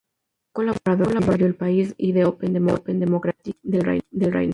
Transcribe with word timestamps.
Fue 0.55 0.65
colaborador 0.65 1.13
del 1.13 1.21
diario 1.27 1.45
"El 1.45 1.53
País" 1.55 1.93
y 1.95 2.11
de 2.13 2.25
"Open 2.25 2.53
Democracy" 2.55 3.55
del 3.61 3.83
Reino 3.83 4.03
Unido. 4.11 4.31